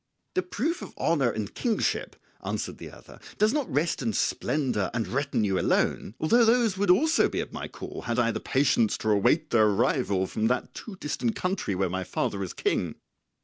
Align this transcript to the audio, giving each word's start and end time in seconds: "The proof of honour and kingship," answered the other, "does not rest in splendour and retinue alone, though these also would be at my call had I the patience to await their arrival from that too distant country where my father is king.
"The 0.33 0.41
proof 0.41 0.81
of 0.81 0.97
honour 0.97 1.29
and 1.29 1.53
kingship," 1.53 2.15
answered 2.43 2.79
the 2.79 2.89
other, 2.89 3.19
"does 3.37 3.53
not 3.53 3.71
rest 3.71 4.01
in 4.01 4.13
splendour 4.13 4.89
and 4.95 5.07
retinue 5.07 5.59
alone, 5.59 6.15
though 6.19 6.43
these 6.43 6.79
also 6.89 7.21
would 7.25 7.31
be 7.31 7.39
at 7.39 7.53
my 7.53 7.67
call 7.67 8.01
had 8.07 8.17
I 8.17 8.31
the 8.31 8.39
patience 8.39 8.97
to 8.97 9.11
await 9.11 9.51
their 9.51 9.67
arrival 9.67 10.25
from 10.25 10.47
that 10.47 10.73
too 10.73 10.95
distant 10.99 11.35
country 11.35 11.75
where 11.75 11.87
my 11.87 12.03
father 12.03 12.41
is 12.41 12.51
king. 12.53 12.95